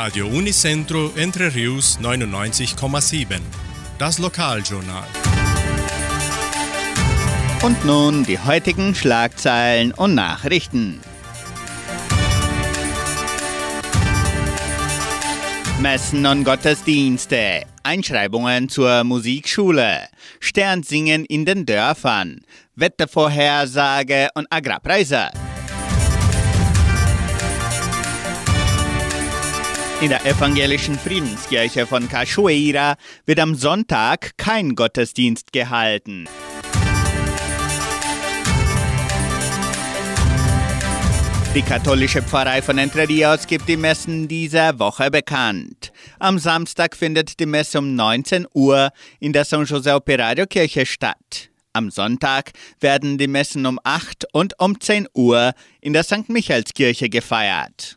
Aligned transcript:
Radio 0.00 0.28
Unicentro 0.28 1.10
Entre 1.16 1.52
Rius 1.52 1.98
99,7. 2.00 3.40
Das 3.98 4.20
Lokaljournal. 4.20 5.08
Und 7.64 7.84
nun 7.84 8.22
die 8.22 8.38
heutigen 8.38 8.94
Schlagzeilen 8.94 9.90
und 9.90 10.14
Nachrichten. 10.14 11.00
Messen 15.80 16.24
und 16.26 16.44
Gottesdienste, 16.44 17.64
Einschreibungen 17.82 18.68
zur 18.68 19.02
Musikschule, 19.02 20.06
Sternsingen 20.38 21.24
in 21.24 21.44
den 21.44 21.66
Dörfern, 21.66 22.42
Wettervorhersage 22.76 24.28
und 24.36 24.46
Agrarpreise. 24.48 25.30
In 30.00 30.10
der 30.10 30.24
evangelischen 30.24 30.96
Friedenskirche 30.96 31.84
von 31.84 32.08
Cachoeira 32.08 32.94
wird 33.26 33.40
am 33.40 33.56
Sonntag 33.56 34.30
kein 34.36 34.76
Gottesdienst 34.76 35.52
gehalten. 35.52 36.28
Die 41.52 41.62
katholische 41.62 42.22
Pfarrei 42.22 42.62
von 42.62 42.78
Entre 42.78 43.08
Rios 43.08 43.48
gibt 43.48 43.68
die 43.68 43.76
Messen 43.76 44.28
dieser 44.28 44.78
Woche 44.78 45.10
bekannt. 45.10 45.90
Am 46.20 46.38
Samstag 46.38 46.94
findet 46.94 47.40
die 47.40 47.46
Messe 47.46 47.80
um 47.80 47.96
19 47.96 48.46
Uhr 48.54 48.90
in 49.18 49.32
der 49.32 49.44
San 49.44 49.64
José 49.64 49.96
Operario 49.96 50.46
Kirche 50.46 50.86
statt. 50.86 51.50
Am 51.72 51.90
Sonntag 51.90 52.52
werden 52.78 53.18
die 53.18 53.26
Messen 53.26 53.66
um 53.66 53.80
8 53.82 54.26
und 54.32 54.54
um 54.60 54.80
10 54.80 55.08
Uhr 55.12 55.54
in 55.80 55.92
der 55.92 56.04
St. 56.04 56.28
Michaelskirche 56.28 57.08
gefeiert. 57.08 57.96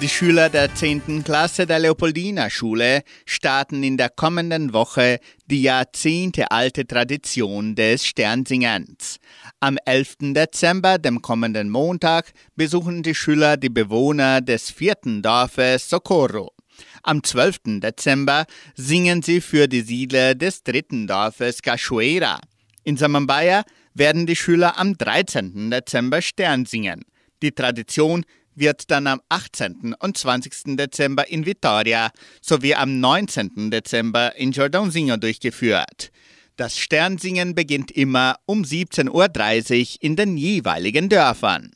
Die 0.00 0.08
Schüler 0.08 0.48
der 0.48 0.74
10. 0.74 1.24
Klasse 1.24 1.66
der 1.66 1.78
Leopoldina 1.78 2.48
Schule 2.48 3.02
starten 3.26 3.82
in 3.82 3.98
der 3.98 4.08
kommenden 4.08 4.72
Woche 4.72 5.18
die 5.44 5.60
jahrzehntealte 5.60 6.86
Tradition 6.86 7.74
des 7.74 8.06
Sternsingens. 8.06 9.18
Am 9.60 9.76
11. 9.84 10.32
Dezember, 10.32 10.96
dem 10.96 11.20
kommenden 11.20 11.68
Montag, 11.68 12.32
besuchen 12.56 13.02
die 13.02 13.14
Schüler 13.14 13.58
die 13.58 13.68
Bewohner 13.68 14.40
des 14.40 14.70
vierten 14.70 15.20
Dorfes 15.20 15.90
Socorro. 15.90 16.54
Am 17.02 17.22
12. 17.22 17.80
Dezember 17.80 18.46
singen 18.74 19.20
sie 19.20 19.42
für 19.42 19.68
die 19.68 19.82
Siedler 19.82 20.34
des 20.34 20.62
dritten 20.62 21.06
Dorfes 21.08 21.60
Cachoeira. 21.60 22.40
In 22.84 22.96
Samambaya 22.96 23.64
werden 23.92 24.24
die 24.24 24.36
Schüler 24.36 24.78
am 24.78 24.96
13. 24.96 25.70
Dezember 25.70 26.22
Stern 26.22 26.64
singen. 26.64 27.04
Die 27.42 27.52
Tradition 27.52 28.24
wird 28.54 28.90
dann 28.90 29.06
am 29.06 29.20
18. 29.28 29.94
und 29.98 30.16
20. 30.16 30.76
Dezember 30.76 31.28
in 31.28 31.46
Vitoria 31.46 32.10
sowie 32.40 32.74
am 32.74 33.00
19. 33.00 33.70
Dezember 33.70 34.36
in 34.36 34.52
Jordãozinho 34.52 35.16
durchgeführt. 35.16 36.10
Das 36.56 36.78
Sternsingen 36.78 37.54
beginnt 37.54 37.90
immer 37.90 38.36
um 38.44 38.62
17.30 38.62 39.10
Uhr 39.10 39.98
in 40.00 40.16
den 40.16 40.36
jeweiligen 40.36 41.08
Dörfern. 41.08 41.70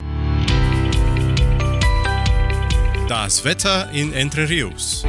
Das 3.09 3.45
Wetter 3.45 3.91
in 3.93 4.13
Entre 4.13 4.49
Rios. 4.49 5.05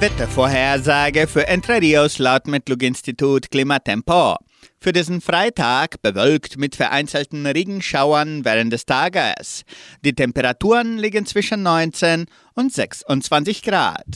Wettervorhersage 0.00 1.28
für 1.28 1.46
Entre 1.46 1.80
Rios 1.80 2.18
laut 2.18 2.48
Metlog-Institut 2.48 3.50
Klimatempo. 3.50 4.36
Für 4.80 4.92
diesen 4.92 5.20
Freitag 5.20 6.02
bewölkt 6.02 6.56
mit 6.56 6.74
vereinzelten 6.76 7.46
Regenschauern 7.46 8.44
während 8.44 8.72
des 8.72 8.86
Tages. 8.86 9.64
Die 10.04 10.12
Temperaturen 10.12 10.98
liegen 10.98 11.26
zwischen 11.26 11.62
19 11.62 12.26
und 12.54 12.72
26 12.72 13.62
Grad. 13.62 14.06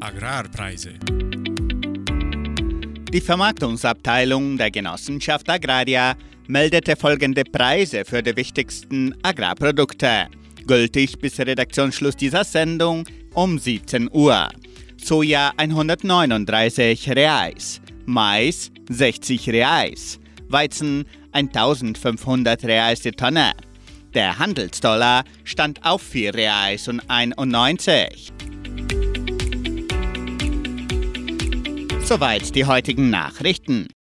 Agrarpreise. 0.00 0.94
Die 3.12 3.20
Vermarktungsabteilung 3.20 4.56
der 4.56 4.70
Genossenschaft 4.70 5.50
Agraria 5.50 6.14
meldete 6.46 6.96
folgende 6.96 7.44
Preise 7.44 8.04
für 8.04 8.22
die 8.22 8.36
wichtigsten 8.36 9.14
Agrarprodukte. 9.22 10.28
Gültig 10.66 11.18
bis 11.18 11.38
Redaktionsschluss 11.38 12.16
dieser 12.16 12.44
Sendung 12.44 13.04
um 13.34 13.58
17 13.58 14.08
Uhr. 14.12 14.48
Soja 15.02 15.52
139 15.56 17.10
Reais, 17.10 17.80
Mais 18.06 18.70
60 18.88 19.48
Reais, 19.50 20.20
Weizen 20.48 21.04
1500 21.32 22.64
Reais 22.64 23.00
die 23.00 23.12
Tonne. 23.12 23.52
Der 24.14 24.38
Handelsdollar 24.38 25.24
stand 25.44 25.84
auf 25.84 26.02
4 26.02 26.34
Reais 26.34 26.88
und 26.88 27.02
91. 27.08 28.32
Soweit 32.04 32.54
die 32.54 32.64
heutigen 32.64 33.10
Nachrichten. 33.10 33.86